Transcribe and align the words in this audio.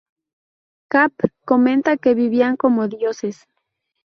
Kapp 0.89 1.13
comenta 1.47 1.95
que 1.95 2.15
vivían 2.15 2.57
como 2.57 2.87
dioses. 2.87 3.47